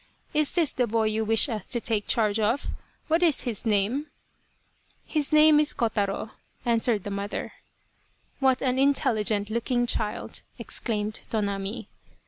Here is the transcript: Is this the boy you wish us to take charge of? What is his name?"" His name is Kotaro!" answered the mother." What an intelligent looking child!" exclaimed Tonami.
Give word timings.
Is 0.33 0.53
this 0.53 0.73
the 0.73 0.87
boy 0.87 1.03
you 1.03 1.23
wish 1.23 1.47
us 1.47 1.67
to 1.67 1.79
take 1.79 2.07
charge 2.07 2.39
of? 2.39 2.71
What 3.07 3.21
is 3.21 3.41
his 3.43 3.67
name?"" 3.67 4.07
His 5.05 5.31
name 5.31 5.59
is 5.59 5.75
Kotaro!" 5.75 6.31
answered 6.65 7.03
the 7.03 7.11
mother." 7.11 7.53
What 8.39 8.63
an 8.63 8.79
intelligent 8.79 9.51
looking 9.51 9.85
child!" 9.85 10.41
exclaimed 10.57 11.21
Tonami. 11.29 11.85